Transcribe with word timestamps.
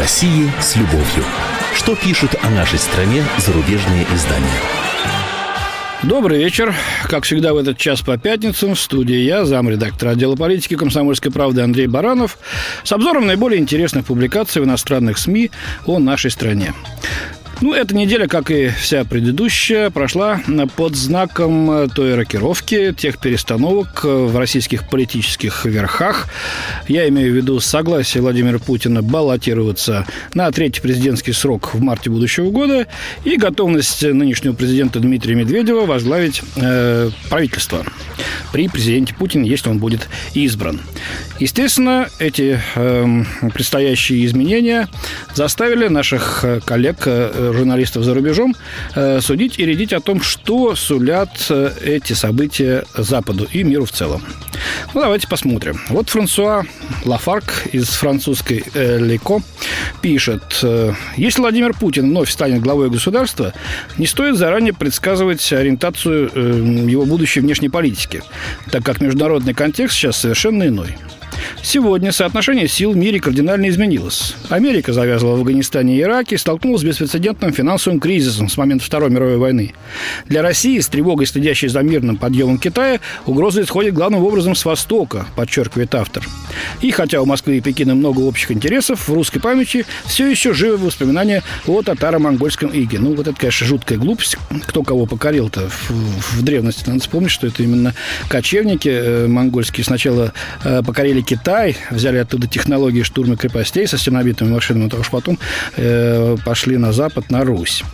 России 0.00 0.50
с 0.62 0.76
любовью. 0.76 1.26
Что 1.74 1.94
пишут 1.94 2.34
о 2.42 2.48
нашей 2.48 2.78
стране 2.78 3.22
зарубежные 3.36 4.06
издания? 4.14 4.48
Добрый 6.02 6.38
вечер. 6.38 6.74
Как 7.04 7.24
всегда 7.24 7.52
в 7.52 7.58
этот 7.58 7.76
час 7.76 8.00
по 8.00 8.16
пятницам 8.16 8.76
в 8.76 8.80
студии 8.80 9.18
я, 9.18 9.44
замредактор 9.44 10.08
отдела 10.08 10.36
политики 10.36 10.74
комсомольской 10.74 11.30
правды 11.30 11.60
Андрей 11.60 11.86
Баранов 11.86 12.38
с 12.82 12.90
обзором 12.92 13.26
наиболее 13.26 13.60
интересных 13.60 14.06
публикаций 14.06 14.62
в 14.62 14.64
иностранных 14.64 15.18
СМИ 15.18 15.50
о 15.84 15.98
нашей 15.98 16.30
стране. 16.30 16.72
Ну, 17.62 17.74
эта 17.74 17.94
неделя, 17.94 18.26
как 18.26 18.50
и 18.50 18.68
вся 18.68 19.04
предыдущая, 19.04 19.90
прошла 19.90 20.40
под 20.76 20.96
знаком 20.96 21.90
той 21.90 22.14
рокировки, 22.14 22.94
тех 22.96 23.18
перестановок 23.18 24.02
в 24.02 24.34
российских 24.34 24.88
политических 24.88 25.66
верхах. 25.66 26.28
Я 26.88 27.06
имею 27.10 27.32
в 27.32 27.36
виду 27.36 27.60
согласие 27.60 28.22
Владимира 28.22 28.58
Путина 28.58 29.02
баллотироваться 29.02 30.06
на 30.32 30.50
третий 30.52 30.80
президентский 30.80 31.32
срок 31.32 31.74
в 31.74 31.80
марте 31.82 32.08
будущего 32.08 32.50
года 32.50 32.86
и 33.24 33.36
готовность 33.36 34.02
нынешнего 34.04 34.54
президента 34.54 34.98
Дмитрия 34.98 35.34
Медведева 35.34 35.84
возглавить 35.84 36.40
э, 36.56 37.10
правительство 37.28 37.84
при 38.52 38.68
президенте 38.68 39.14
Путине, 39.14 39.50
если 39.50 39.68
он 39.68 39.78
будет 39.78 40.08
избран. 40.32 40.80
Естественно, 41.38 42.08
эти 42.18 42.58
э, 42.74 43.22
предстоящие 43.52 44.24
изменения 44.24 44.88
заставили 45.34 45.88
наших 45.88 46.44
коллег 46.64 47.02
э, 47.04 47.49
журналистов 47.52 48.04
за 48.04 48.14
рубежом 48.14 48.54
э, 48.94 49.20
судить 49.20 49.58
и 49.58 49.64
рядить 49.64 49.92
о 49.92 50.00
том, 50.00 50.20
что 50.22 50.74
сулят 50.74 51.46
э, 51.50 51.70
эти 51.82 52.12
события 52.12 52.84
Западу 52.96 53.48
и 53.52 53.62
миру 53.62 53.84
в 53.84 53.92
целом. 53.92 54.22
Ну, 54.94 55.00
давайте 55.00 55.28
посмотрим. 55.28 55.80
Вот 55.88 56.08
Франсуа 56.08 56.64
Лафарк 57.04 57.66
из 57.72 57.88
французской 57.88 58.64
э, 58.74 58.98
Леко 58.98 59.42
пишет, 60.00 60.64
если 61.16 61.40
Владимир 61.40 61.74
Путин 61.74 62.08
вновь 62.10 62.30
станет 62.30 62.60
главой 62.60 62.90
государства, 62.90 63.52
не 63.98 64.06
стоит 64.06 64.36
заранее 64.36 64.72
предсказывать 64.72 65.52
ориентацию 65.52 66.30
э, 66.34 66.90
его 66.90 67.04
будущей 67.04 67.40
внешней 67.40 67.68
политики, 67.68 68.22
так 68.70 68.84
как 68.84 69.00
международный 69.00 69.54
контекст 69.54 69.96
сейчас 69.96 70.16
совершенно 70.16 70.66
иной. 70.66 70.96
Сегодня 71.62 72.12
соотношение 72.12 72.68
сил 72.68 72.92
в 72.92 72.96
мире 72.96 73.20
кардинально 73.20 73.68
изменилось. 73.68 74.34
Америка 74.48 74.92
завязывала 74.92 75.36
в 75.36 75.40
Афганистане 75.40 75.96
и 75.96 76.00
Ираке 76.00 76.34
и 76.36 76.38
столкнулась 76.38 76.82
с 76.82 76.84
беспрецедентным 76.84 77.52
финансовым 77.52 78.00
кризисом 78.00 78.48
с 78.48 78.56
момента 78.56 78.84
Второй 78.84 79.10
мировой 79.10 79.36
войны. 79.36 79.74
Для 80.26 80.42
России, 80.42 80.78
с 80.78 80.88
тревогой 80.88 81.26
следящей 81.26 81.68
за 81.68 81.80
мирным 81.80 82.16
подъемом 82.16 82.58
Китая, 82.58 83.00
угроза 83.26 83.62
исходит 83.62 83.94
главным 83.94 84.24
образом 84.24 84.54
с 84.54 84.64
Востока, 84.64 85.26
подчеркивает 85.36 85.94
автор. 85.94 86.26
И 86.80 86.90
хотя 86.90 87.20
у 87.20 87.26
Москвы 87.26 87.58
и 87.58 87.60
Пекина 87.60 87.94
много 87.94 88.20
общих 88.20 88.50
интересов, 88.50 89.08
в 89.08 89.12
русской 89.12 89.40
памяти 89.40 89.86
все 90.06 90.28
еще 90.28 90.52
живы 90.54 90.78
воспоминания 90.78 91.42
о 91.66 91.82
татаро-монгольском 91.82 92.70
иге. 92.72 92.98
Ну, 92.98 93.14
вот 93.14 93.28
это, 93.28 93.38
конечно, 93.38 93.66
жуткая 93.66 93.98
глупость. 93.98 94.36
Кто 94.66 94.82
кого 94.82 95.06
покорил-то 95.06 95.68
в, 95.68 95.90
в 96.36 96.42
древности? 96.42 96.88
Надо 96.88 97.00
вспомнить, 97.00 97.30
что 97.30 97.46
это 97.46 97.62
именно 97.62 97.94
кочевники 98.28 98.88
э, 98.88 99.26
монгольские 99.26 99.84
сначала 99.84 100.32
э, 100.64 100.82
покорили 100.84 101.20
Китай, 101.20 101.39
взяли 101.90 102.18
оттуда 102.18 102.46
технологии 102.46 103.02
штурма 103.02 103.36
крепостей 103.36 103.86
со 103.86 103.98
стенобитными 103.98 104.52
машинами, 104.52 104.90
а 104.92 104.96
уж 104.96 105.10
потом 105.10 105.38
э, 105.76 106.36
пошли 106.44 106.76
на 106.76 106.92
запад, 106.92 107.30
на 107.30 107.44
Русь. 107.44 107.84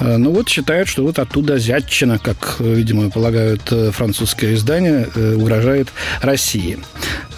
Э, 0.00 0.16
ну 0.16 0.32
вот 0.32 0.48
считают, 0.48 0.88
что 0.88 1.02
вот 1.04 1.18
оттуда 1.18 1.58
зятчина, 1.58 2.18
как, 2.18 2.56
видимо, 2.60 3.10
полагают 3.10 3.62
э, 3.70 3.90
французское 3.90 4.54
издание, 4.54 5.08
э, 5.14 5.34
угрожает 5.34 5.88
России. 6.22 6.78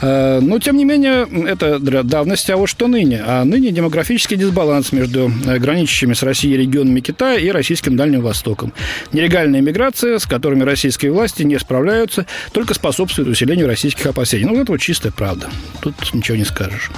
Э, 0.00 0.41
но, 0.41 0.58
тем 0.58 0.77
не 0.77 0.84
менее, 0.84 1.27
это 1.47 1.78
давность, 1.78 2.48
а 2.50 2.56
вот 2.56 2.69
что 2.69 2.89
ныне? 2.89 3.22
А 3.27 3.45
ныне 3.45 3.70
демографический 3.70 4.36
дисбаланс 4.36 4.92
между 4.92 5.30
э, 5.47 5.58
граничащими 5.58 6.14
с 6.14 6.22
Россией 6.22 6.56
регионами 6.56 7.00
Китая 7.00 7.39
и 7.39 7.50
российским 7.50 7.97
Дальним 7.97 8.22
Востоком. 8.22 8.72
Нелегальная 9.12 9.61
миграция, 9.61 10.18
с 10.18 10.27
которыми 10.27 10.62
российские 10.62 11.12
власти 11.12 11.42
не 11.42 11.58
справляются, 11.58 12.27
только 12.52 12.74
способствует 12.74 13.29
усилению 13.29 13.67
российских 13.67 14.06
опасений. 14.06 14.46
Ну, 14.46 14.61
это 14.61 14.73
вот 14.73 14.80
чистая 14.80 15.12
правда. 15.12 15.49
Тут 15.80 15.94
ничего 16.12 16.36
не 16.36 16.44
скажешь. 16.44 16.90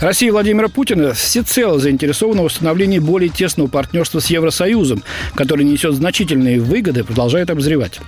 Россия 0.00 0.30
Владимира 0.30 0.68
Путина 0.68 1.14
всецело 1.14 1.78
заинтересована 1.78 2.42
в 2.42 2.46
установлении 2.46 3.00
более 3.00 3.28
тесного 3.28 3.66
партнерства 3.68 4.20
с 4.20 4.26
Евросоюзом, 4.26 5.02
который 5.34 5.64
несет 5.64 5.94
значительные 5.94 6.60
выгоды 6.60 7.02
продолжает 7.02 7.50
обозревать. 7.50 8.00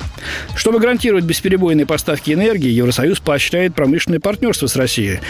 Чтобы 0.55 0.79
гарантировать 0.79 1.25
бесперебойные 1.25 1.87
поставки 1.87 2.31
энергии, 2.31 2.71
Евросоюз 2.71 3.19
поощряет 3.19 3.75
промышленное 3.75 4.21
партнерство 4.21 4.69
с 4.69 4.77
Россией 4.77 5.21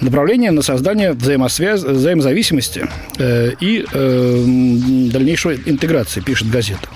направление 0.00 0.50
на 0.50 0.62
создание 0.62 1.12
взаимосвяз... 1.12 1.82
взаимозависимости 1.82 2.88
э, 3.18 3.52
и 3.60 3.84
э, 3.90 4.44
дальнейшей 5.12 5.60
интеграции, 5.66 6.20
пишет 6.20 6.50
газета. 6.50 6.88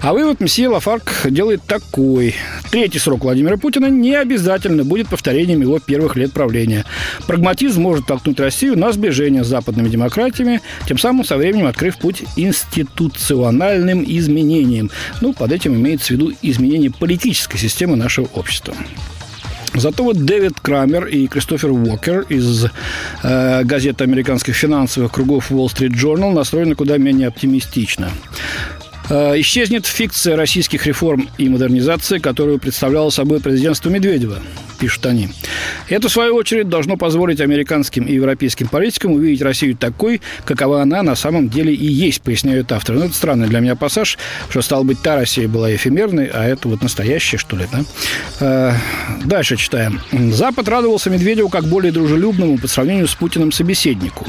А 0.00 0.12
вывод 0.12 0.40
месье 0.40 0.68
Лафарк 0.68 1.26
делает 1.30 1.62
такой. 1.64 2.34
Третий 2.70 2.98
срок 2.98 3.22
Владимира 3.22 3.56
Путина 3.56 3.86
не 3.86 4.14
обязательно 4.14 4.84
будет 4.84 5.08
повторением 5.08 5.60
его 5.60 5.78
первых 5.78 6.16
лет 6.16 6.32
правления. 6.32 6.84
Прагматизм 7.26 7.82
может 7.82 8.06
толкнуть 8.06 8.40
Россию 8.40 8.78
на 8.78 8.92
сближение 8.92 9.44
с 9.44 9.46
западными 9.46 9.88
демократиями, 9.88 10.60
тем 10.88 10.98
самым 10.98 11.24
со 11.24 11.36
временем 11.36 11.66
открыв 11.66 11.98
путь 11.98 12.24
институциональным 12.36 14.04
изменениям. 14.04 14.90
Ну, 15.20 15.32
под 15.32 15.52
этим 15.52 15.74
имеется 15.74 16.08
в 16.08 16.10
виду 16.10 16.32
изменение 16.42 16.90
политической 16.90 17.58
системы 17.58 17.96
нашего 17.96 18.26
общества. 18.34 18.74
Зато 19.74 20.04
вот 20.04 20.24
Дэвид 20.24 20.60
Крамер 20.60 21.06
и 21.06 21.26
Кристофер 21.26 21.70
Уокер 21.70 22.26
из 22.28 22.66
э, 23.22 23.64
газеты 23.64 24.04
американских 24.04 24.54
финансовых 24.54 25.12
кругов 25.12 25.50
Wall 25.50 25.66
Street 25.66 25.92
Journal 25.94 26.32
настроены 26.32 26.74
куда 26.74 26.98
менее 26.98 27.28
оптимистично. 27.28 28.10
Э, 29.08 29.38
исчезнет 29.40 29.86
фикция 29.86 30.36
российских 30.36 30.86
реформ 30.86 31.28
и 31.38 31.48
модернизации, 31.48 32.18
которую 32.18 32.58
представляло 32.58 33.10
собой 33.10 33.40
президентство 33.40 33.88
Медведева 33.88 34.38
пишут 34.78 35.06
они. 35.06 35.28
Это, 35.88 36.08
в 36.08 36.12
свою 36.12 36.34
очередь, 36.36 36.68
должно 36.68 36.96
позволить 36.96 37.40
американским 37.40 38.04
и 38.04 38.14
европейским 38.14 38.68
политикам 38.68 39.12
увидеть 39.12 39.42
Россию 39.42 39.76
такой, 39.76 40.20
какова 40.44 40.82
она 40.82 41.02
на 41.02 41.14
самом 41.14 41.48
деле 41.48 41.74
и 41.74 41.86
есть, 41.86 42.22
поясняют 42.22 42.70
авторы. 42.72 42.98
Ну, 42.98 43.04
это 43.06 43.14
странный 43.14 43.48
для 43.48 43.60
меня 43.60 43.76
пассаж, 43.76 44.18
что, 44.48 44.62
стало 44.62 44.84
быть, 44.84 45.00
та 45.02 45.16
Россия 45.16 45.48
была 45.48 45.74
эфемерной, 45.74 46.26
а 46.26 46.44
это 46.44 46.68
вот 46.68 46.82
настоящая, 46.82 47.38
что 47.38 47.56
ли, 47.56 47.66
да? 47.72 47.84
Э, 48.40 48.72
дальше 49.24 49.56
читаем. 49.56 50.00
Запад 50.32 50.68
радовался 50.68 51.10
Медведеву 51.10 51.48
как 51.48 51.64
более 51.64 51.92
дружелюбному 51.92 52.58
по 52.58 52.68
сравнению 52.68 53.08
с 53.08 53.14
Путиным 53.14 53.52
собеседнику. 53.52 54.26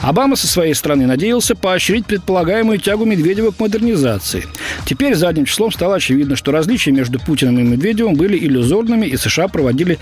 Обама 0.00 0.36
со 0.36 0.46
своей 0.46 0.74
стороны 0.74 1.06
надеялся 1.06 1.54
поощрить 1.54 2.06
предполагаемую 2.06 2.78
тягу 2.78 3.04
Медведева 3.04 3.50
к 3.50 3.60
модернизации. 3.60 4.44
Теперь 4.86 5.14
задним 5.14 5.46
числом 5.46 5.72
стало 5.72 5.96
очевидно, 5.96 6.36
что 6.36 6.52
различия 6.52 6.92
между 6.92 7.18
Путиным 7.18 7.58
и 7.58 7.62
Медведевым 7.62 8.14
были 8.14 8.36
иллюзорными, 8.36 9.06
и 9.06 9.16
США 9.16 9.48
проводили 9.48 9.84
проводили 9.84 9.98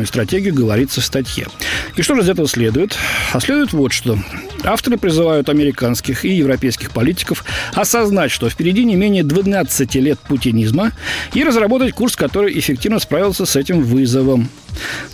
ошибочную 0.00 0.06
стратегию, 0.06 0.54
говорится 0.54 1.00
в 1.00 1.04
статье. 1.04 1.46
И 1.96 2.02
что 2.02 2.14
же 2.14 2.22
из 2.22 2.28
этого 2.28 2.48
следует? 2.48 2.96
А 3.32 3.40
следует 3.40 3.72
вот 3.72 3.92
что. 3.92 4.18
Авторы 4.64 4.98
призывают 4.98 5.48
американских 5.48 6.24
и 6.24 6.30
европейских 6.30 6.90
политиков 6.90 7.44
осознать, 7.74 8.30
что 8.30 8.48
впереди 8.50 8.84
не 8.84 8.96
менее 8.96 9.22
12 9.22 9.94
лет 9.96 10.18
путинизма 10.18 10.92
и 11.34 11.44
разработать 11.44 11.94
курс, 11.94 12.16
который 12.16 12.58
эффективно 12.58 12.98
справился 12.98 13.46
с 13.46 13.56
этим 13.56 13.82
вызовом. 13.82 14.48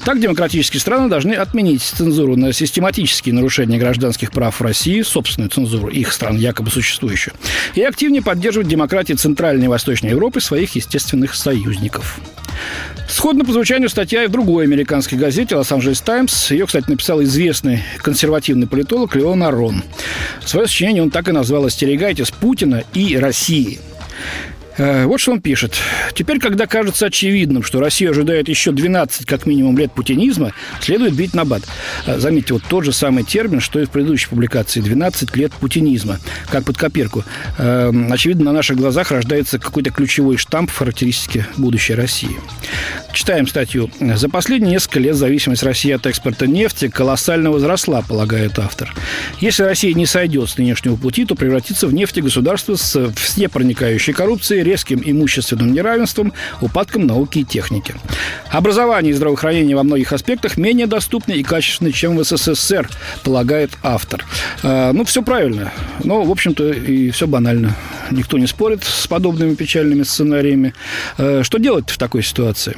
Так 0.04 0.20
демократические 0.20 0.80
страны 0.80 1.08
должны 1.08 1.32
отменить 1.32 1.82
цензуру 1.82 2.36
на 2.36 2.52
систематические 2.52 3.34
нарушения 3.34 3.78
гражданских 3.78 4.30
прав 4.30 4.60
в 4.60 4.62
России, 4.62 5.02
собственную 5.02 5.50
цензуру 5.50 5.88
их 5.88 6.12
стран, 6.12 6.36
якобы 6.36 6.70
существующую, 6.70 7.34
и 7.74 7.82
активнее 7.82 8.22
поддерживать 8.22 8.68
демократии 8.68 9.14
Центральной 9.14 9.64
и 9.64 9.68
Восточной 9.68 10.10
Европы 10.10 10.40
своих 10.40 10.76
естественных 10.76 11.34
союзников. 11.34 12.20
Сходно 13.08 13.44
по 13.44 13.52
звучанию 13.52 13.88
статья 13.88 14.24
и 14.24 14.26
в 14.26 14.30
другой 14.30 14.64
американской 14.64 15.16
газете 15.16 15.56
«Лос-Анджелес 15.56 16.00
Таймс». 16.00 16.50
Ее, 16.50 16.66
кстати, 16.66 16.90
написал 16.90 17.22
известный 17.22 17.82
консервативный 17.98 18.66
политолог 18.66 19.14
Леон 19.14 19.42
Арон. 19.42 19.82
Свое 20.44 20.66
сочинение 20.66 21.02
он 21.02 21.10
так 21.10 21.28
и 21.28 21.32
назвал 21.32 21.64
«Остерегайтесь 21.64 22.30
Путина 22.30 22.82
и 22.94 23.16
России». 23.16 23.80
Э, 24.78 25.06
вот 25.06 25.20
что 25.20 25.32
он 25.32 25.40
пишет. 25.40 25.74
Теперь, 26.14 26.38
когда 26.38 26.66
кажется 26.66 27.06
очевидным, 27.06 27.62
что 27.62 27.80
Россия 27.80 28.10
ожидает 28.10 28.48
еще 28.48 28.72
12 28.72 29.26
как 29.26 29.46
минимум 29.46 29.78
лет 29.78 29.92
путинизма, 29.92 30.52
следует 30.80 31.14
бить 31.14 31.34
на 31.34 31.44
бат. 31.44 31.62
Э, 32.06 32.18
заметьте, 32.18 32.54
вот 32.54 32.62
тот 32.68 32.84
же 32.84 32.92
самый 32.92 33.24
термин, 33.24 33.60
что 33.60 33.80
и 33.80 33.86
в 33.86 33.90
предыдущей 33.90 34.28
публикации. 34.28 34.80
12 34.80 35.34
лет 35.36 35.52
путинизма. 35.52 36.18
Как 36.50 36.64
под 36.64 36.76
копирку. 36.76 37.24
Э, 37.58 37.92
очевидно, 38.10 38.46
на 38.46 38.52
наших 38.52 38.76
глазах 38.76 39.10
рождается 39.10 39.58
какой-то 39.58 39.90
ключевой 39.90 40.36
штамп 40.36 40.70
в 40.70 40.76
характеристике 40.76 41.46
будущей 41.56 41.94
России. 41.94 42.36
Читаем 43.12 43.46
статью. 43.46 43.90
За 44.00 44.28
последние 44.28 44.72
несколько 44.72 45.00
лет 45.00 45.16
зависимость 45.16 45.62
России 45.62 45.90
от 45.90 46.04
экспорта 46.06 46.46
нефти 46.46 46.88
колоссально 46.88 47.50
возросла, 47.50 48.02
полагает 48.02 48.58
автор. 48.58 48.94
Если 49.40 49.62
Россия 49.62 49.94
не 49.94 50.04
сойдет 50.04 50.50
с 50.50 50.58
нынешнего 50.58 50.96
пути, 50.96 51.24
то 51.24 51.34
превратится 51.34 51.86
в 51.86 51.94
нефтегосударство 51.94 52.74
с 52.74 53.10
всепроникающей 53.14 54.12
коррупцией, 54.12 54.65
резким 54.66 55.00
имущественным 55.04 55.72
неравенством, 55.72 56.32
упадком 56.60 57.06
науки 57.06 57.38
и 57.38 57.44
техники. 57.44 57.94
Образование 58.50 59.12
и 59.12 59.14
здравоохранение 59.14 59.76
во 59.76 59.82
многих 59.82 60.12
аспектах 60.12 60.56
менее 60.56 60.86
доступны 60.86 61.32
и 61.32 61.42
качественны, 61.42 61.92
чем 61.92 62.16
в 62.16 62.24
СССР, 62.24 62.88
полагает 63.22 63.70
автор. 63.82 64.24
А, 64.62 64.92
ну, 64.92 65.04
все 65.04 65.22
правильно. 65.22 65.72
Но, 66.04 66.22
в 66.22 66.30
общем-то, 66.30 66.70
и 66.70 67.10
все 67.10 67.26
банально. 67.26 67.76
Никто 68.10 68.38
не 68.38 68.46
спорит 68.46 68.84
с 68.84 69.06
подобными 69.06 69.54
печальными 69.54 70.02
сценариями. 70.02 70.74
А, 71.16 71.42
что 71.42 71.58
делать 71.58 71.90
в 71.90 71.98
такой 71.98 72.22
ситуации? 72.22 72.76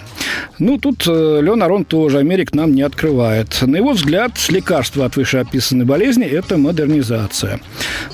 Ну, 0.58 0.78
тут 0.78 1.04
э, 1.06 1.40
Леон 1.42 1.62
Арон 1.62 1.84
тоже 1.84 2.18
Америк 2.18 2.54
нам 2.54 2.74
не 2.74 2.82
открывает. 2.82 3.62
На 3.62 3.76
его 3.76 3.92
взгляд, 3.92 4.32
лекарство 4.48 5.06
от 5.06 5.16
вышеописанной 5.16 5.84
болезни– 5.84 6.24
это 6.26 6.56
модернизация. 6.56 7.60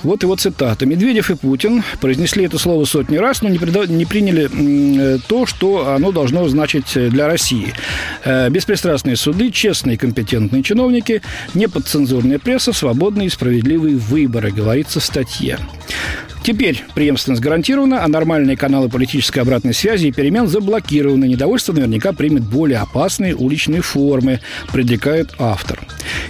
Вот 0.02 0.22
его 0.22 0.36
цитата. 0.36 0.86
«Медведев 0.86 1.30
и 1.30 1.36
Путин 1.36 1.82
произнесли 2.00 2.44
это 2.44 2.58
слово 2.58 2.84
сотни 2.84 3.16
раз, 3.16 3.42
но 3.42 3.48
не, 3.48 3.58
прида... 3.58 3.86
не 3.86 4.04
приняли 4.04 4.48
э, 4.52 5.18
то, 5.26 5.46
что 5.46 5.88
оно 5.94 6.12
должно 6.12 6.46
значить 6.48 6.92
для 6.94 7.26
России. 7.26 7.72
Э, 8.24 8.50
беспристрастные 8.50 9.16
суды, 9.16 9.50
честные 9.50 9.94
и 9.94 9.98
компетентные 9.98 10.62
чиновники, 10.62 11.22
неподцензурная 11.54 12.38
пресса, 12.38 12.72
свободные 12.72 13.28
и 13.28 13.30
справедливые 13.30 13.96
выборы», 13.96 14.50
говорится 14.50 15.00
в 15.00 15.04
статье. 15.04 15.58
Теперь 16.44 16.84
преемственность 16.94 17.40
гарантирована, 17.40 18.04
а 18.04 18.08
нормальные 18.08 18.58
каналы 18.58 18.90
политической 18.90 19.38
обратной 19.38 19.72
связи 19.72 20.08
и 20.08 20.12
перемен 20.12 20.46
заблокированы. 20.46 21.24
Недовольство 21.24 21.72
наверняка 21.72 22.12
примет 22.12 22.42
более 22.42 22.80
опасные 22.80 23.34
уличные 23.34 23.80
формы, 23.80 24.40
предрекает 24.70 25.32
автор. 25.38 25.80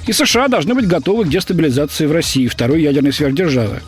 И 0.07 0.13
США 0.13 0.47
должны 0.47 0.77
быть 0.77 0.87
готовы 0.87 1.25
к 1.25 1.29
дестабилизации 1.29 2.07
в 2.07 2.13
России, 2.13 2.47
второй 2.47 2.83
ядерной 2.83 3.13
сверхдержавы, 3.13 3.81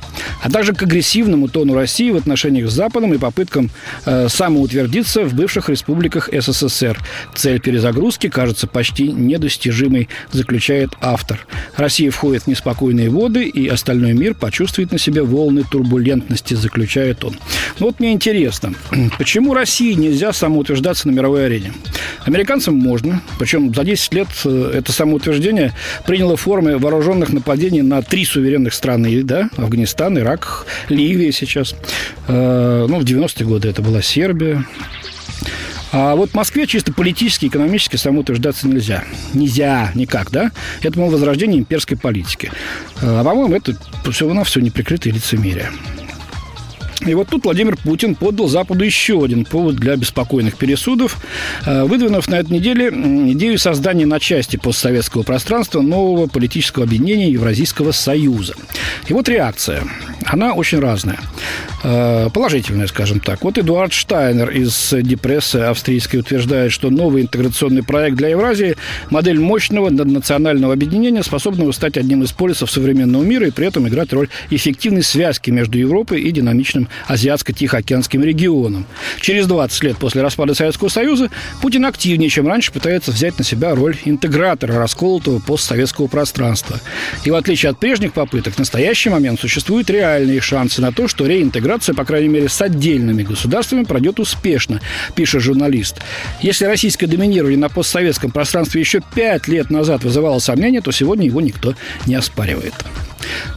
а 0.43 0.51
также 0.51 0.73
к 0.73 0.83
агрессивному 0.83 1.47
тону 1.47 1.75
России 1.75 2.11
в 2.11 2.17
отношениях 2.17 2.71
с 2.71 2.75
Западом 2.75 3.15
и 3.15 3.19
попыткам 3.19 3.71
э, 4.05 4.27
самоутвердиться 4.29 5.23
в 5.23 5.35
бывших 5.35 5.69
республиках 5.69 6.29
СССР. 6.33 6.99
Цель 7.37 7.61
перезагрузки 7.61 8.29
кажется 8.29 8.67
почти 8.67 9.13
недостижимой, 9.13 10.09
заключает 10.33 10.91
автор. 11.01 11.47
Россия 11.77 12.11
входит 12.11 12.43
в 12.43 12.47
неспокойные 12.49 13.11
воды, 13.11 13.45
и 13.45 13.69
остальной 13.69 14.13
мир 14.13 14.35
почувствует 14.35 14.91
на 14.91 14.99
себе 14.99 15.23
волны 15.23 15.63
турбулентности, 15.63 16.16
заключает 16.51 17.25
он. 17.25 17.37
Ну 17.79 17.87
вот 17.87 18.01
мне 18.01 18.13
интересно, 18.13 18.75
почему 19.19 19.55
России 19.55 19.93
нельзя 19.95 20.33
самоутверждаться 20.33 21.09
на 21.09 21.13
мировой 21.13 21.47
арене? 21.47 21.73
Американцам 22.25 22.75
можно, 22.75 23.23
причем 23.39 23.75
за 23.75 23.85
10 23.85 24.15
лет 24.15 24.29
э, 24.45 24.73
это 24.75 24.93
самоутверждение 24.93 25.73
приняло 26.07 26.37
формы 26.37 26.79
вооруженных 26.79 27.33
нападений 27.33 27.83
на 27.83 28.03
три 28.03 28.25
суверенных 28.25 28.75
страны, 28.75 29.23
да, 29.23 29.49
Афганистан, 29.57 30.19
Ирак, 30.19 30.67
Ливия 30.89 31.33
сейчас. 31.33 31.75
Э, 32.29 32.87
ну, 32.89 32.99
в 32.99 33.05
90-е 33.05 33.47
годы 33.47 33.69
это 33.69 33.83
была 33.83 34.03
Сербия, 34.03 34.65
а 35.93 36.15
вот 36.15 36.31
в 36.31 36.35
Москве 36.35 36.67
чисто 36.67 36.93
политически, 36.93 37.47
экономически 37.47 37.97
самоутверждаться 37.97 38.69
нельзя. 38.69 39.05
Нельзя 39.33 39.93
никак, 39.95 40.31
да? 40.31 40.51
Это, 40.83 40.99
мол, 40.99 41.11
возрождение 41.11 41.61
имперской 41.61 41.97
политики. 41.97 42.51
А, 43.01 43.25
по-моему, 43.25 43.55
это 43.55 43.75
все 44.11 44.27
равно 44.27 44.45
все 44.45 44.61
неприкрытое 44.61 45.13
лицемерие. 45.13 45.71
И 47.05 47.15
вот 47.15 47.29
тут 47.29 47.45
Владимир 47.45 47.77
Путин 47.77 48.15
подал 48.15 48.49
Западу 48.49 48.85
еще 48.85 49.23
один 49.23 49.45
повод 49.45 49.77
для 49.77 49.97
беспокойных 49.97 50.57
пересудов, 50.57 51.19
э, 51.65 51.85
выдвинув 51.85 52.27
на 52.29 52.37
этой 52.37 52.53
неделе 52.53 52.89
идею 52.89 53.59
создания 53.59 54.07
на 54.07 54.19
части 54.19 54.57
постсоветского 54.57 55.23
пространства 55.23 55.83
нового 55.83 56.27
политического 56.27 56.85
объединения 56.85 57.31
Евразийского 57.31 57.93
Союза. 57.93 58.55
И 59.09 59.13
вот 59.13 59.29
реакция. 59.29 59.85
Она 60.25 60.55
очень 60.55 60.81
разная. 60.81 61.21
Э, 61.89 62.31
положительная, 62.35 62.89
скажем 62.89 63.21
так. 63.21 63.45
Вот 63.45 63.59
Эдуард 63.59 63.93
Штайнер 63.93 64.51
из 64.51 64.93
Депрессы 64.93 65.59
австрийской 65.59 66.19
утверждает, 66.19 66.73
что 66.73 66.91
новый 66.91 67.23
интеграционный 67.23 67.85
проект 67.85 68.17
для 68.17 68.31
Евразии– 68.31 68.75
модель 69.11 69.39
мощного 69.39 69.89
наднационального 69.89 70.73
объединения, 70.73 71.23
способного 71.23 71.71
стать 71.71 71.97
одним 71.97 72.25
из 72.25 72.33
полисов 72.33 72.73
современного 72.73 73.23
мира 73.23 73.47
и 73.47 73.53
при 73.53 73.69
этом 73.69 73.87
играть 73.87 74.13
роль 74.13 74.29
эффективной 74.51 75.05
связки 75.05 75.51
между 75.51 75.79
Европой 75.79 76.23
и 76.23 76.33
динамичным 76.33 76.89
Азиатско-Тихоокеанским 77.07 78.21
регионом. 78.25 78.85
Через 79.21 79.47
20 79.47 79.85
лет 79.85 79.97
после 79.97 80.23
распада 80.23 80.55
Советского 80.55 80.89
Союза 80.89 81.31
Путин 81.63 81.85
активнее, 81.85 82.31
чем 82.31 82.49
раньше, 82.49 82.73
пытается 82.73 83.13
взять 83.13 83.39
на 83.39 83.45
себя 83.45 83.77
роль 83.77 83.97
интегратора 84.05 84.75
расколотого 84.75 85.39
постсоветского 85.39 86.09
пространства. 86.09 86.81
И 87.25 87.31
в 87.31 87.37
отличие 87.37 87.71
от 87.71 87.79
прежних 87.79 88.13
попыток, 88.13 88.55
в 88.55 88.59
настоящий 88.59 89.09
момент 89.09 89.39
существуют 89.39 89.89
реальные 89.89 90.41
шансы 90.41 90.83
на 90.83 90.91
то, 90.91 91.07
что 91.07 91.27
реинтеграция, 91.27 91.76
по 91.95 92.05
крайней 92.05 92.29
мере, 92.29 92.49
с 92.49 92.61
отдельными 92.61 93.23
государствами 93.23 93.85
пройдет 93.85 94.21
успешно, 94.21 94.81
пишет 95.15 95.43
журналист. 95.43 96.01
Если 96.41 96.65
российское 96.65 97.07
доминирование 97.07 97.59
на 97.59 97.69
постсоветском 97.69 98.31
пространстве 98.31 98.81
еще 98.81 99.01
пять 99.15 99.49
лет 99.49 99.71
назад 99.71 100.05
вызывало 100.05 100.39
сомнения, 100.39 100.81
то 100.81 100.93
сегодня 100.93 101.27
его 101.27 101.41
никто 101.41 101.75
не 102.07 102.15
оспаривает. 102.15 102.75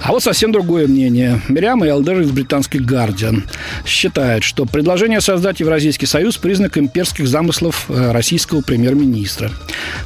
А 0.01 0.11
вот 0.11 0.23
совсем 0.23 0.51
другое 0.51 0.87
мнение. 0.87 1.41
Мириам 1.47 1.83
Элдер 1.83 2.21
из 2.21 2.31
британских 2.31 2.85
«Гардиан» 2.85 3.45
считает, 3.85 4.43
что 4.43 4.65
предложение 4.65 5.21
создать 5.21 5.59
Евразийский 5.59 6.05
союз– 6.05 6.37
признак 6.49 6.77
имперских 6.77 7.27
замыслов 7.27 7.85
э, 7.89 8.11
российского 8.11 8.61
премьер-министра. 8.61 9.51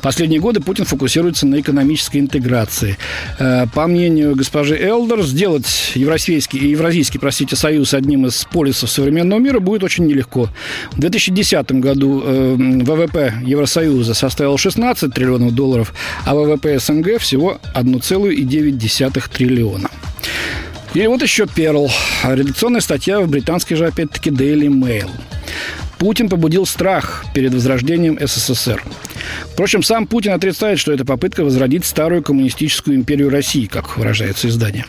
Последние 0.01 0.39
годы 0.42 0.60
Путин 0.60 0.86
фокусируется 0.86 1.48
на 1.48 1.60
экономической 1.60 2.18
интеграции. 2.18 2.98
Э, 3.39 3.65
по 3.74 3.88
мнению 3.88 4.36
госпожи 4.36 4.75
Элдер, 4.77 5.24
сделать 5.24 5.92
Евразийский, 5.95 6.57
Евразийский 6.57 7.19
простите, 7.19 7.56
союз 7.56 7.94
одним 7.94 8.25
из 8.25 8.45
полисов 8.51 8.89
современного 8.89 9.39
мира 9.39 9.59
будет 9.59 9.83
очень 9.83 10.06
нелегко. 10.06 10.50
В 10.92 11.00
2010 11.00 11.71
году 11.74 12.21
э, 12.25 12.56
ВВП 12.57 13.33
Евросоюза 13.45 14.13
составил 14.13 14.57
16 14.57 15.13
триллионов 15.13 15.54
долларов, 15.56 15.94
а 16.25 16.36
ВВП 16.36 16.77
СНГ 16.80 17.19
всего 17.19 17.59
1,9 17.74 19.30
триллиона. 19.31 19.53
И 20.94 21.08
вот 21.08 21.22
еще 21.24 21.48
Перл. 21.48 21.92
Редакционная 22.24 22.82
статья 22.82 23.20
в 23.20 23.28
британской 23.28 23.76
же, 23.76 23.88
опять-таки, 23.88 24.30
Daily 24.30 24.68
Mail. 24.68 25.10
Путин 25.98 26.28
побудил 26.28 26.66
страх 26.66 27.24
перед 27.34 27.54
возрождением 27.54 28.20
СССР. 28.20 28.84
Впрочем, 29.54 29.84
сам 29.84 30.06
Путин 30.06 30.34
отрицает, 30.34 30.78
что 30.78 30.92
это 30.92 31.06
попытка 31.06 31.46
возродить 31.46 31.86
старую 31.86 32.22
коммунистическую 32.22 32.98
империю 32.98 33.30
России, 33.30 33.68
как 33.68 33.98
выражается 33.98 34.50
издание. 34.50 34.86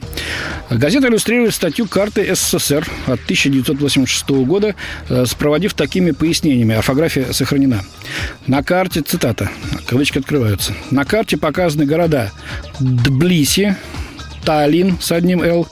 Газета 0.70 1.06
иллюстрирует 1.08 1.54
статью 1.54 1.86
карты 1.86 2.34
СССР 2.34 2.84
от 3.06 3.20
1986 3.20 4.44
года, 4.44 4.74
э, 5.08 5.24
спроводив 5.26 5.74
такими 5.74 6.10
пояснениями. 6.10 6.74
Орфография 6.74 7.32
сохранена. 7.32 7.84
На 8.46 8.62
карте, 8.62 9.02
цитата, 9.02 9.50
кавычки 9.86 10.18
открываются, 10.18 10.74
на 10.90 11.04
карте 11.04 11.36
показаны 11.36 11.86
города 11.86 12.32
Тблиси, 12.80 13.76
Таллин 14.44 14.98
с 15.00 15.12
одним 15.12 15.42
«Л» 15.42 15.66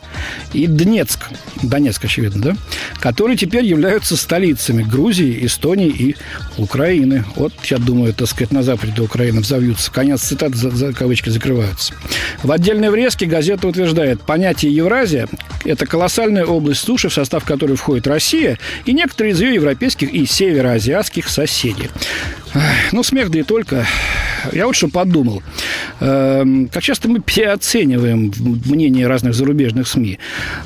и 0.52 0.66
Донецк, 0.66 1.20
Донецк, 1.62 2.04
очевидно, 2.04 2.42
да, 2.42 2.56
которые 3.00 3.36
теперь 3.36 3.64
являются 3.64 4.16
столицами 4.16 4.82
Грузии, 4.82 5.44
Эстонии 5.46 5.88
и 5.88 6.16
Украины. 6.56 7.24
Вот, 7.36 7.52
я 7.64 7.78
думаю, 7.78 8.12
так 8.14 8.28
сказать, 8.28 8.52
на 8.52 8.62
западе 8.62 8.92
до 8.94 9.02
Украины 9.04 9.40
взовьются. 9.40 9.90
Конец 9.90 10.22
цитаты, 10.22 10.56
за, 10.56 10.70
за 10.70 10.92
кавычки 10.92 11.30
закрываются. 11.30 11.94
В 12.42 12.50
отдельной 12.50 12.90
врезке 12.90 13.26
газета 13.26 13.68
утверждает, 13.68 14.20
понятие 14.22 14.74
Евразия– 14.74 15.28
это 15.64 15.86
колоссальная 15.86 16.44
область 16.44 16.80
суши, 16.80 17.08
в 17.08 17.14
состав 17.14 17.44
которой 17.44 17.76
входит 17.76 18.06
Россия 18.06 18.58
и 18.84 18.92
некоторые 18.92 19.32
из 19.32 19.40
ее 19.40 19.54
европейских 19.54 20.12
и 20.12 20.26
североазиатских 20.26 21.28
соседей. 21.28 21.90
Ну, 22.92 23.02
смех 23.02 23.30
да 23.30 23.40
и 23.40 23.42
только. 23.42 23.86
Я 24.52 24.66
вот 24.66 24.74
что 24.74 24.88
подумал. 24.88 25.42
Эм, 26.00 26.68
как 26.68 26.82
часто 26.82 27.08
мы 27.08 27.20
переоцениваем 27.20 28.32
мнение 28.66 29.06
разных 29.06 29.34
зарубежных 29.34 29.86
СМИ. 29.86 30.18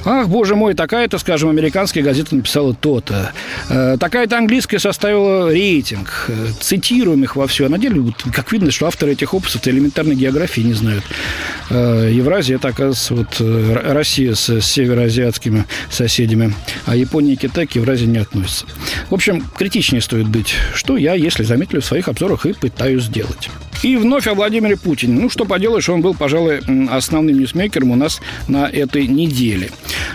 Ах, 0.05 0.29
боже 0.29 0.55
мой, 0.55 0.75
такая-то, 0.75 1.19
скажем, 1.19 1.51
американская 1.51 2.03
газета 2.03 2.35
написала 2.35 2.75
то-то. 2.75 3.33
Э, 3.69 3.97
такая-то 3.99 4.39
английская 4.39 4.79
составила 4.79 5.51
рейтинг. 5.51 6.27
Э, 6.29 6.49
цитируем 6.61 7.23
их 7.23 7.37
во 7.37 7.47
все. 7.47 7.67
А 7.67 7.69
на 7.69 7.79
деле, 7.79 8.01
вот, 8.01 8.25
как 8.33 8.53
видно, 8.53 8.71
что 8.71 8.87
авторы 8.87 9.13
этих 9.13 9.35
опусов 9.35 9.67
элементарной 9.67 10.15
географии 10.15 10.61
не 10.61 10.75
знают. 10.75 11.05
Э, 11.71 12.11
Евразия, 12.13 12.57
это, 12.57 12.69
оказывается, 12.69 13.15
вот 13.15 13.41
Россия 13.85 14.35
с 14.35 14.61
североазиатскими 14.61 15.65
соседями. 15.91 16.55
А 16.87 16.97
Япония 16.97 17.35
и 17.35 17.37
Китай 17.37 17.67
к 17.67 17.73
Евразии 17.73 18.07
не 18.07 18.19
относятся. 18.19 18.67
В 19.11 19.15
общем, 19.15 19.45
критичнее 19.57 20.01
стоит 20.01 20.29
быть, 20.29 20.55
что 20.75 20.97
я, 20.97 21.15
если 21.15 21.43
заметили 21.43 21.81
в 21.81 21.85
своих 21.85 22.09
обзорах, 22.09 22.47
и 22.47 22.53
пытаюсь 22.53 23.05
сделать. 23.05 23.51
И 23.83 23.97
вновь 23.97 24.27
о 24.27 24.35
Владимире 24.35 24.77
Путине. 24.77 25.21
Ну, 25.21 25.31
что 25.31 25.45
поделаешь, 25.45 25.89
он 25.89 26.01
был, 26.01 26.15
пожалуй, 26.15 26.61
основным 26.91 27.39
ньюсмейкером 27.39 27.91
у 27.91 27.97
нас 27.97 28.21
на 28.49 28.69
этой 28.69 29.07
неделе. 29.07 29.71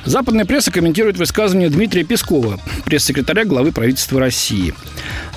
Западная 0.06 0.46
пресса 0.46 0.72
комментирует 0.72 1.18
высказывание 1.18 1.70
Дмитрия 1.70 2.04
Пескова, 2.04 2.60
пресс-секретаря 2.86 3.46
главы 3.46 3.72
правительства 3.72 4.20
России. 4.20 4.74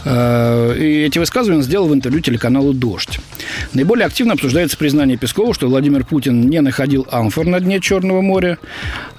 Э, 0.05 0.75
и 0.79 1.05
эти 1.05 1.19
высказывания 1.19 1.59
он 1.59 1.63
сделал 1.65 1.89
в 1.89 1.95
интервью 1.95 2.21
телеканалу 2.21 2.73
«Дождь». 2.73 3.21
Наиболее 3.73 4.07
активно 4.07 4.35
обсуждается 4.35 4.77
признание 4.77 5.17
Пескова, 5.17 5.55
что 5.55 5.69
Владимир 5.69 6.05
Путин 6.05 6.49
не 6.49 6.61
находил 6.61 7.07
амфор 7.11 7.47
на 7.47 7.61
дне 7.61 7.81
Черного 7.81 8.21
моря, 8.21 8.59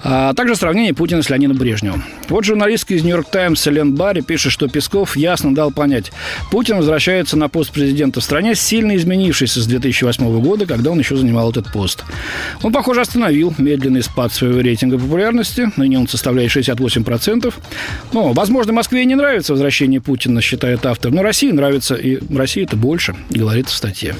а 0.02 0.34
также 0.34 0.56
сравнение 0.56 0.94
Путина 0.94 1.22
с 1.22 1.30
Леонидом 1.30 1.56
Брежневым. 1.56 2.04
Вот 2.28 2.44
журналистка 2.44 2.94
из 2.94 3.02
«Нью-Йорк 3.02 3.30
Таймс» 3.30 3.66
Элен 3.66 3.94
Барри 3.94 4.20
пишет, 4.20 4.52
что 4.52 4.68
Песков 4.68 5.16
ясно 5.16 5.54
дал 5.54 5.70
понять, 5.70 6.12
Путин 6.50 6.76
возвращается 6.76 7.36
на 7.36 7.48
пост 7.48 7.72
президента 7.72 8.20
в 8.20 8.24
стране, 8.24 8.54
изменившийся 8.96 9.60
с 9.60 9.66
2008 9.66 10.40
года, 10.40 10.66
когда 10.66 10.90
он 10.90 10.98
еще 10.98 11.16
занимал 11.16 11.50
этот 11.50 11.72
пост. 11.72 12.04
Он, 12.62 12.72
похоже, 12.72 13.02
остановил 13.02 13.54
медленный 13.58 14.02
спад 14.02 14.32
своего 14.32 14.60
рейтинга 14.60 14.98
популярности, 14.98 15.70
ныне 15.76 15.98
он 15.98 16.08
составляет 16.08 16.50
68%. 16.50 17.52
Но, 18.12 18.32
возможно, 18.32 18.72
Москве 18.72 19.04
не 19.04 19.14
нравится 19.14 19.52
возвращение 19.52 20.00
Путина, 20.00 20.40
считает 20.40 20.84
автор, 20.86 21.12
но 21.12 21.22
России 21.22 21.50
нравится, 21.50 21.94
и 21.94 22.18
России 22.34 22.64
это 22.64 22.76
больше, 22.76 23.16
говорит 23.30 23.68
в 23.68 23.74
статье. 23.74 24.14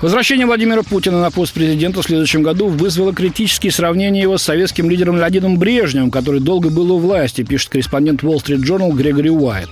Возвращение 0.00 0.46
Владимира 0.46 0.84
Путина 0.84 1.20
на 1.20 1.32
пост 1.32 1.52
президента 1.52 2.02
в 2.02 2.04
следующем 2.04 2.44
году 2.44 2.68
вызвало 2.68 3.12
критические 3.12 3.72
сравнения 3.72 4.22
его 4.22 4.38
с 4.38 4.44
советским 4.44 4.88
лидером 4.88 5.16
Леонидом 5.16 5.58
Брежневым, 5.58 6.12
который 6.12 6.40
долго 6.40 6.70
был 6.70 6.92
у 6.92 6.98
власти, 6.98 7.42
пишет 7.42 7.70
корреспондент 7.70 8.22
Wall 8.22 8.36
Street 8.36 8.62
Journal 8.62 8.92
Грегори 8.92 9.30
Уайт. 9.30 9.70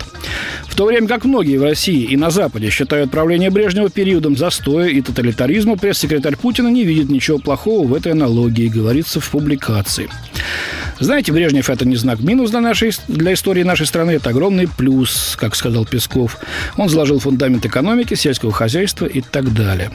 В 0.67 0.75
то 0.75 0.85
время 0.87 1.07
как 1.07 1.25
многие 1.25 1.59
в 1.59 1.63
России 1.63 2.03
и 2.03 2.17
на 2.17 2.31
Западе 2.31 2.71
считают 2.71 3.13
правление 3.13 3.51
Брежнева 3.51 3.89
периодом 3.89 4.37
застоя 4.37 4.89
и 4.89 5.01
тоталитаризма, 5.01 5.77
пресс-секретарь 5.77 6.37
Путина 6.37 6.69
не 6.69 6.83
видит 6.83 7.09
ничего 7.09 7.39
плохого 7.39 7.87
в 7.87 7.95
этой 7.95 8.11
аналогии, 8.11 8.67
говорится 8.67 9.21
в 9.21 9.31
публикации. 9.31 10.09
Знаете, 10.99 11.31
Брежнев– 11.31 11.69
это 11.71 11.87
не 11.87 11.97
знак 11.97 12.21
минус 12.21 12.51
для, 12.51 12.61
нашей, 12.61 12.93
для 13.09 13.35
истории 13.35 13.63
нашей 13.63 13.87
страны, 13.87 14.13
это 14.13 14.31
огромный 14.31 14.67
плюс, 14.67 15.37
как 15.39 15.55
сказал 15.55 15.85
Песков. 15.85 16.39
Он 16.77 16.89
заложил 16.89 17.19
фундамент 17.19 17.67
экономики, 17.67 18.15
сельского 18.15 18.51
хозяйства 18.51 19.05
и 19.05 19.21
так 19.21 19.53
далее. 19.53 19.91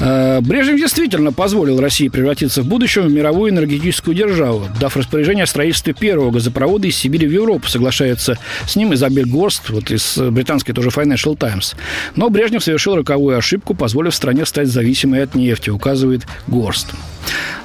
А, 0.00 0.40
Брежнев 0.40 0.76
действительно 0.78 1.32
позволил 1.32 1.80
России 1.80 2.08
превратиться 2.08 2.62
в 2.62 2.66
будущем 2.66 3.02
в 3.02 3.12
мировую 3.12 3.52
энергетическую 3.52 4.16
державу, 4.16 4.66
дав 4.80 4.96
распоряжение 4.96 5.44
о 5.44 5.46
строительстве 5.46 5.94
первого 5.94 6.32
газопровода 6.32 6.88
из 6.88 6.96
Сибири 6.96 7.28
в 7.28 7.32
Европу. 7.32 7.68
Соглашается 7.68 8.36
с 8.66 8.74
ним 8.74 8.92
Изабель 8.94 9.26
Горст, 9.26 9.70
вот 9.70 9.90
из 9.92 10.18
британской 10.18 10.74
тоже 10.74 10.88
Financial 10.88 11.36
Times. 11.36 11.76
Но 12.16 12.28
Брежнев 12.28 12.64
совершил 12.64 12.96
роковую 12.96 13.38
ошибку, 13.38 13.74
позволив 13.74 14.14
стране 14.14 14.44
стать 14.46 14.68
зависимой 14.68 15.22
от 15.22 15.36
нефти, 15.36 15.70
указывает 15.70 16.26
Горст. 16.48 16.88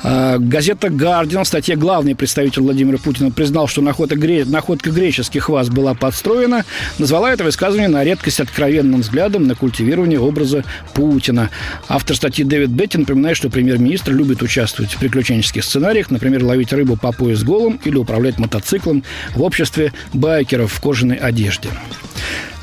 А, 0.04 0.38
газета 0.38 0.90
«Гардиан» 0.90 1.44
в 1.44 1.48
статье 1.48 1.76
главный 1.76 2.16
представитель 2.16 2.62
Владимира 2.62 2.98
Путина 2.98 3.32
признал, 3.32 3.68
что 3.68 3.82
находка, 3.82 4.16
гре... 4.16 4.46
находка 4.46 4.92
греческих 4.92 5.50
ваз 5.50 5.70
была 5.70 5.94
подстроена, 5.94 6.66
назвала 7.00 7.32
это 7.32 7.44
высказывание 7.44 7.90
на 7.90 8.04
редкость 8.04 8.40
откровенным 8.40 9.02
взглядом 9.02 9.48
на 9.48 9.56
культивирование 9.56 10.20
образа 10.20 10.64
Путина. 10.94 11.50
Автор 11.88 12.16
статьи 12.16 12.44
Дэвид 12.44 12.70
Бетти 12.70 12.98
напоминает, 12.98 13.38
что 13.38 13.50
премьер-министр 13.50 14.12
любит 14.12 14.42
участвовать 14.42 14.94
в 14.94 15.00
приключенческих 15.00 15.64
сценариях, 15.64 16.12
например, 16.12 16.44
ловить 16.44 16.74
рыбу 16.74 16.98
по 16.98 17.12
пояс 17.12 17.44
голым 17.44 17.80
или 17.84 17.98
управлять 17.98 18.38
мотоциклом 18.38 19.04
в 19.36 19.42
обществе 19.42 19.94
байкеров 20.14 20.72
в 20.72 20.82
кожаной 20.82 21.18
одежде. 21.18 21.70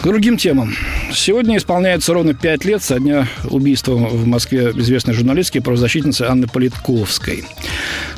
К 0.02 0.06
другим 0.06 0.36
темам. 0.36 0.74
Сегодня 1.12 1.56
исполняется 1.56 2.12
ровно 2.12 2.34
пять 2.34 2.64
лет 2.64 2.82
со 2.82 2.98
дня 2.98 3.28
убийства 3.44 3.94
в 3.94 4.26
Москве 4.26 4.72
известной 4.74 5.14
журналистки 5.14 5.58
и 5.58 5.60
правозащитницы 5.60 6.22
Анны 6.22 6.48
Политковской. 6.48 7.44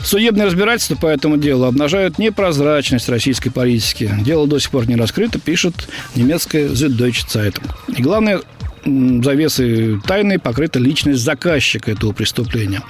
Судебные 0.02 0.46
разбирательства 0.46 0.94
по 0.94 1.06
этому 1.08 1.36
делу 1.36 1.66
обнажают 1.66 2.18
непрозрачность 2.18 3.10
российской 3.10 3.50
политики. 3.50 4.10
Дело 4.24 4.46
до 4.46 4.58
сих 4.58 4.70
пор 4.70 4.88
не 4.88 4.96
раскрыто, 4.96 5.38
пишет 5.38 5.74
немецкая 6.14 6.68
The 6.68 6.88
Deutsche 6.88 7.26
Zeitung. 7.28 7.70
И 7.94 8.00
главное, 8.00 8.40
завесы 8.84 10.00
тайны 10.06 10.38
покрыта 10.38 10.78
личность 10.78 11.22
заказчика 11.22 11.90
этого 11.90 12.12
преступления. 12.12 12.82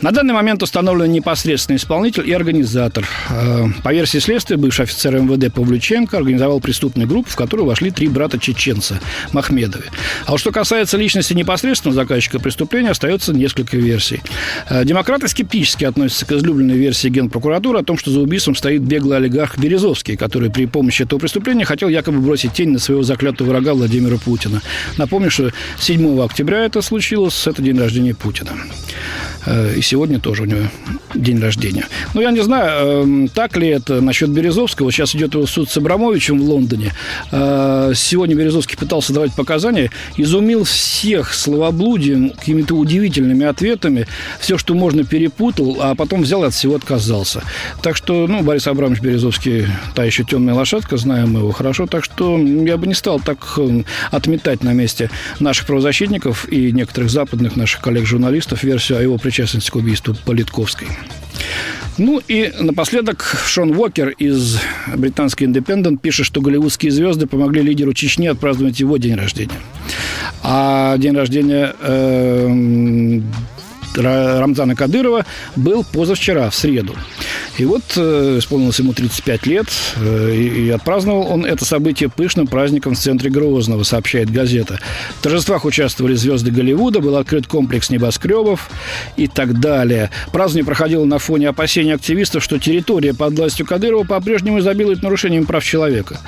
На 0.00 0.10
данный 0.10 0.34
момент 0.34 0.62
установлен 0.62 1.10
непосредственный 1.10 1.76
исполнитель 1.76 2.28
и 2.28 2.32
организатор. 2.32 3.06
Э, 3.30 3.66
по 3.82 3.92
версии 3.92 4.18
следствия, 4.18 4.56
бывший 4.56 4.82
офицер 4.82 5.18
МВД 5.20 5.52
Павлюченко 5.52 6.16
организовал 6.16 6.60
преступную 6.60 7.08
группу, 7.08 7.30
в 7.30 7.36
которую 7.36 7.66
вошли 7.66 7.90
три 7.90 8.08
брата-чеченца 8.08 9.00
Махмедовы. 9.32 9.84
А 10.26 10.32
вот 10.32 10.40
что 10.40 10.52
касается 10.52 10.96
личности 10.96 11.32
непосредственного 11.32 11.94
заказчика 11.94 12.38
преступления, 12.38 12.90
остается 12.90 13.32
несколько 13.32 13.76
версий. 13.76 14.22
Э, 14.68 14.84
демократы 14.84 15.28
скептически 15.28 15.84
относятся 15.84 16.26
к 16.26 16.32
излюбленной 16.32 16.76
версии 16.76 17.08
Генпрокуратуры 17.08 17.80
о 17.80 17.84
том, 17.84 17.98
что 17.98 18.10
за 18.10 18.20
убийством 18.20 18.54
стоит 18.54 18.82
беглый 18.82 19.18
олигарх 19.18 19.58
Березовский, 19.58 20.16
который 20.16 20.50
при 20.50 20.66
помощи 20.66 21.02
этого 21.02 21.18
преступления 21.18 21.64
хотел 21.64 21.88
якобы 21.88 22.20
бросить 22.20 22.52
тень 22.52 22.70
на 22.70 22.78
своего 22.78 23.02
заклятого 23.02 23.48
врага 23.48 23.74
Владимира 23.74 24.16
Путина. 24.18 24.62
Напомню, 24.96 25.23
Напомню, 25.24 25.30
что 25.30 25.58
7 25.78 26.22
октября 26.22 26.64
это 26.66 26.82
случилось, 26.82 27.46
это 27.46 27.62
день 27.62 27.78
рождения 27.78 28.14
Путина. 28.14 28.50
Э, 29.46 29.74
и 29.76 29.82
сегодня 29.82 30.18
тоже 30.20 30.42
у 30.42 30.46
него 30.46 30.60
день 31.14 31.40
рождения. 31.40 31.86
Ну, 32.14 32.20
я 32.20 32.30
не 32.30 32.42
знаю, 32.42 33.02
эм, 33.02 33.28
так 33.28 33.56
ли 33.56 33.68
это 33.68 34.00
насчет 34.00 34.30
Березовского. 34.30 34.90
Сейчас 34.90 35.14
идет 35.14 35.34
его 35.34 35.46
суд 35.46 35.70
с 35.70 35.76
Абрамовичем 35.76 36.40
в 36.40 36.44
Лондоне. 36.44 36.92
Э, 37.30 37.92
сегодня 37.94 38.34
Березовский 38.34 38.76
пытался 38.76 39.12
давать 39.12 39.34
показания, 39.34 39.90
изумил 40.16 40.64
всех 40.64 41.34
словоблудием, 41.34 42.30
какими-то 42.30 42.74
удивительными 42.74 43.46
ответами. 43.46 44.06
Все, 44.40 44.58
что 44.58 44.74
можно, 44.74 45.04
перепутал, 45.04 45.78
а 45.80 45.94
потом 45.94 46.22
взял 46.22 46.42
и 46.44 46.48
от 46.48 46.54
всего 46.54 46.76
отказался. 46.76 47.42
Так 47.82 47.96
что, 47.96 48.26
ну, 48.26 48.42
Борис 48.42 48.66
Абрамович 48.66 49.00
Березовский, 49.00 49.66
та 49.94 50.04
еще 50.04 50.24
темная 50.24 50.54
лошадка, 50.54 50.96
знаем 50.96 51.32
мы 51.32 51.40
его 51.40 51.52
хорошо. 51.52 51.86
Так 51.86 52.04
что 52.04 52.38
я 52.38 52.76
бы 52.76 52.86
не 52.86 52.94
стал 52.94 53.20
так 53.20 53.38
эм, 53.58 53.84
отметать 54.10 54.62
на 54.62 54.72
месте 54.72 55.10
наших 55.40 55.66
правозащитников 55.66 56.48
и 56.50 56.72
некоторых 56.72 57.10
западных 57.10 57.56
наших 57.56 57.80
коллег-журналистов 57.80 58.62
версию 58.62 58.98
о 58.98 59.02
его 59.02 59.18
причастности 59.18 59.70
к 59.70 59.76
убийству 59.76 60.16
Политковской. 60.24 60.88
Ну 61.96 62.20
и 62.26 62.52
напоследок 62.58 63.36
Шон 63.46 63.70
Уокер 63.76 64.08
из 64.08 64.58
британской 64.96 65.46
Independent 65.46 65.98
пишет, 65.98 66.26
что 66.26 66.40
голливудские 66.40 66.90
звезды 66.90 67.26
помогли 67.26 67.62
лидеру 67.62 67.92
Чечни 67.92 68.26
отпраздновать 68.26 68.80
его 68.80 68.96
день 68.96 69.14
рождения. 69.14 69.60
А 70.42 70.96
день 70.98 71.16
рождения 71.16 71.74
э, 71.80 73.20
Рамзана 73.96 74.74
Кадырова 74.74 75.24
был 75.56 75.84
позавчера, 75.84 76.50
в 76.50 76.54
среду. 76.54 76.94
И 77.56 77.64
вот 77.64 77.82
э, 77.96 78.38
исполнилось 78.38 78.78
ему 78.80 78.92
35 78.92 79.46
лет, 79.46 79.66
э, 79.96 80.34
и, 80.34 80.70
отпраздновал 80.70 81.30
он 81.30 81.44
это 81.44 81.64
событие 81.64 82.08
пышным 82.08 82.46
праздником 82.46 82.94
в 82.94 82.98
центре 82.98 83.30
Грозного, 83.30 83.84
сообщает 83.84 84.30
газета. 84.30 84.80
В 85.20 85.22
торжествах 85.22 85.64
участвовали 85.64 86.14
звезды 86.14 86.50
Голливуда, 86.50 87.00
был 87.00 87.16
открыт 87.16 87.46
комплекс 87.46 87.90
небоскребов 87.90 88.70
и 89.16 89.28
так 89.28 89.60
далее. 89.60 90.10
Празднование 90.32 90.64
проходило 90.64 91.04
на 91.04 91.18
фоне 91.18 91.48
опасений 91.48 91.94
активистов, 91.94 92.42
что 92.42 92.58
территория 92.58 93.14
под 93.14 93.38
властью 93.38 93.66
Кадырова 93.66 94.04
по-прежнему 94.04 94.58
изобилует 94.58 95.02
нарушением 95.02 95.46
прав 95.46 95.64
человека. 95.64 96.20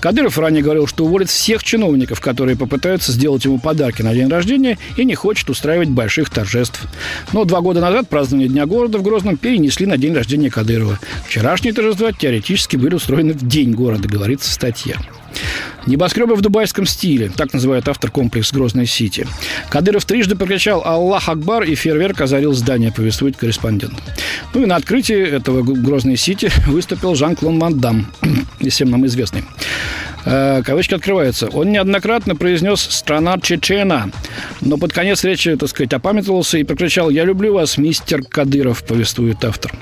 Кадыров 0.00 0.38
ранее 0.38 0.62
говорил, 0.62 0.86
что 0.86 1.04
уволит 1.04 1.30
всех 1.30 1.64
чиновников, 1.64 2.20
которые 2.20 2.56
попытаются 2.56 3.12
сделать 3.12 3.44
ему 3.44 3.58
подарки 3.58 4.02
на 4.02 4.14
день 4.14 4.28
рождения 4.28 4.78
и 4.96 5.04
не 5.04 5.14
хочет 5.14 5.48
устраивать 5.48 5.88
больших 5.88 6.30
торжеств. 6.30 6.86
Но 7.32 7.44
два 7.44 7.60
года 7.60 7.80
назад 7.80 8.08
празднование 8.08 8.48
Дня 8.48 8.66
города 8.66 8.98
в 8.98 9.02
Грозном 9.02 9.36
перенесли 9.36 9.86
на 9.86 9.96
день 9.96 10.14
рождения 10.14 10.50
Кадырова. 10.50 10.98
Вчерашние 11.26 11.72
торжества 11.72 12.12
теоретически 12.12 12.76
были 12.76 12.94
устроены 12.94 13.32
в 13.32 13.46
день 13.46 13.72
города, 13.72 14.08
говорится 14.08 14.50
в 14.50 14.52
статье. 14.52 14.96
Небоскребы 15.86 16.34
в 16.34 16.40
дубайском 16.40 16.84
стиле, 16.84 17.30
так 17.34 17.52
называет 17.52 17.88
автор 17.88 18.10
комплекс 18.10 18.52
Грозной 18.52 18.86
Сити. 18.86 19.26
Кадыров 19.68 20.04
трижды 20.04 20.34
прокричал 20.34 20.82
«Аллах 20.84 21.28
Акбар» 21.28 21.62
и 21.62 21.74
фейерверк 21.76 22.20
озарил 22.20 22.54
здание, 22.54 22.90
повествует 22.90 23.36
корреспондент. 23.36 23.94
Ну 24.52 24.62
и 24.62 24.66
на 24.66 24.76
открытии 24.76 25.16
этого 25.16 25.62
Грозной 25.62 26.16
Сити 26.16 26.50
выступил 26.66 27.14
Жан-Клон 27.14 27.60
Ван 27.60 28.06
всем 28.68 28.90
нам 28.90 29.06
известный. 29.06 29.44
Э, 30.26 30.60
кавычки 30.64 30.94
открываются. 30.94 31.46
Он 31.46 31.70
неоднократно 31.70 32.34
произнес 32.34 32.80
«страна 32.80 33.38
Чечена», 33.40 34.10
но 34.60 34.76
под 34.76 34.92
конец 34.92 35.22
речи, 35.22 35.54
так 35.56 35.68
сказать, 35.68 35.92
опамятовался 35.92 36.58
и 36.58 36.64
прокричал 36.64 37.10
«Я 37.10 37.24
люблю 37.24 37.54
вас, 37.54 37.78
мистер 37.78 38.24
Кадыров», 38.24 38.84
повествует 38.84 39.44
автор. 39.44 39.72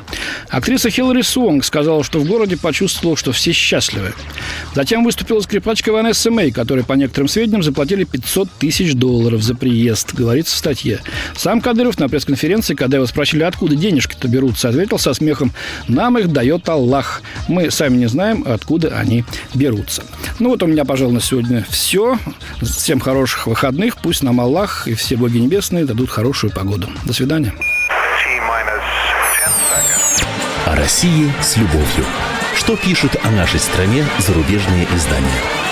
Актриса 0.51 0.91
Хиллари 0.91 1.23
Сонг 1.23 1.65
сказала, 1.65 2.05
что 2.05 2.21
в 2.21 2.27
городе 2.27 2.59
почувствовала, 2.59 3.17
что 3.17 3.33
все 3.33 3.53
счастливы. 3.53 4.13
Затем 4.75 5.03
выступила 5.03 5.41
скрипачка 5.41 5.93
Ванесса 5.93 6.31
Мэй, 6.31 6.53
которой, 6.53 6.85
по 6.85 6.93
некоторым 6.93 7.29
сведениям, 7.29 7.63
заплатили 7.63 8.05
500 8.05 8.51
тысяч 8.59 8.93
долларов 8.95 9.43
за 9.43 9.55
приезд, 9.55 10.15
говорится 10.15 10.55
в 10.55 10.59
статье. 10.59 11.01
Сам 11.37 11.63
Кадыров 11.63 11.99
на 11.99 12.11
пресс-конференции, 12.11 12.75
когда 12.75 12.99
его 12.99 13.07
спросили, 13.07 13.45
откуда 13.45 13.77
денежки-то 13.77 14.29
берутся, 14.29 14.69
ответил 14.69 14.99
со 14.99 15.15
смехом 15.15 15.53
«Нам 15.89 16.19
их 16.19 16.31
дает 16.31 16.69
Аллах. 16.69 17.23
Мы 17.49 17.71
сами 17.71 17.97
не 17.97 18.07
знаем, 18.07 18.45
откуда 18.47 18.99
они 18.99 19.25
берутся». 19.55 20.03
Ну 20.41 20.51
вот 20.51 20.63
у 20.63 20.67
меня, 20.67 20.85
пожалуй, 20.85 21.15
на 21.15 21.21
сегодня 21.21 21.65
все. 21.69 22.19
Всем 22.61 22.99
хороших 22.99 23.47
выходных. 23.47 23.97
Пусть 23.99 24.23
нам 24.23 24.41
Аллах 24.41 24.89
и 24.89 24.95
все 24.95 25.17
боги 25.17 25.39
небесные 25.39 25.85
дадут 25.85 26.11
хорошую 26.11 26.53
погоду. 26.53 26.89
До 27.05 27.13
свидания. 27.13 27.53
О 30.67 30.77
России 30.77 31.33
с 31.41 31.57
любовью. 31.57 32.05
Что 32.57 32.77
пишут 32.77 33.17
о 33.23 33.31
нашей 33.31 33.61
стране 33.61 34.05
зарубежные 34.19 34.87
издания? 34.95 35.64